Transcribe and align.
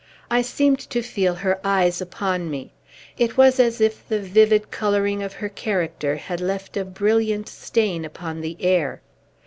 I 0.31 0.41
seemed 0.41 0.79
to 0.89 1.03
feel 1.03 1.35
her 1.35 1.59
eyes 1.63 2.01
upon 2.01 2.49
me. 2.49 2.73
It 3.19 3.37
was 3.37 3.59
as 3.59 3.79
if 3.79 4.03
the 4.09 4.19
vivid 4.19 4.71
coloring 4.71 5.21
of 5.21 5.33
her 5.33 5.47
character 5.49 6.15
had 6.15 6.41
left 6.41 6.75
a 6.75 6.83
brilliant 6.83 7.47
stain 7.47 8.03
upon 8.03 8.41
the 8.41 8.57
air. 8.59 9.03